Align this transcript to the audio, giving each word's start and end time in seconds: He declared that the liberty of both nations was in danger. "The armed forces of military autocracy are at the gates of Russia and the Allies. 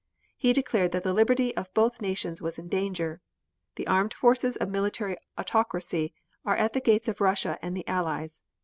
He 0.35 0.51
declared 0.51 0.93
that 0.93 1.03
the 1.03 1.13
liberty 1.13 1.55
of 1.55 1.71
both 1.75 2.01
nations 2.01 2.41
was 2.41 2.57
in 2.57 2.67
danger. 2.69 3.21
"The 3.75 3.85
armed 3.85 4.15
forces 4.15 4.55
of 4.57 4.67
military 4.67 5.15
autocracy 5.37 6.15
are 6.43 6.57
at 6.57 6.73
the 6.73 6.81
gates 6.81 7.07
of 7.07 7.21
Russia 7.21 7.59
and 7.61 7.77
the 7.77 7.87
Allies. 7.87 8.41